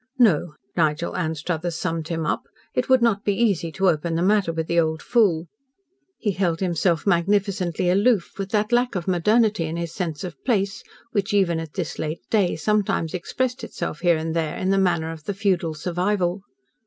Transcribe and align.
No, 0.17 0.55
Nigel 0.75 1.15
Anstruthers 1.15 1.75
summed 1.75 2.07
him 2.07 2.25
up, 2.25 2.47
it 2.73 2.89
would 2.89 3.03
not 3.03 3.23
be 3.23 3.39
easy 3.39 3.71
to 3.73 3.87
open 3.87 4.15
the 4.15 4.23
matter 4.23 4.51
with 4.51 4.65
the 4.65 4.79
old 4.79 4.99
fool. 4.99 5.45
He 6.17 6.31
held 6.31 6.59
himself 6.59 7.05
magnificently 7.05 7.87
aloof, 7.87 8.39
with 8.39 8.49
that 8.49 8.71
lack 8.71 8.95
of 8.95 9.07
modernity 9.07 9.65
in 9.65 9.77
his 9.77 9.93
sense 9.93 10.23
of 10.23 10.43
place 10.43 10.81
which, 11.11 11.35
even 11.35 11.59
at 11.59 11.73
this 11.73 11.99
late 11.99 12.23
day, 12.31 12.55
sometimes 12.55 13.13
expressed 13.13 13.63
itself 13.63 13.99
here 13.99 14.17
and 14.17 14.35
there 14.35 14.57
in 14.57 14.71
the 14.71 14.79
manner 14.79 15.11
of 15.11 15.25
the 15.25 15.35
feudal 15.35 15.75
survival. 15.75 16.41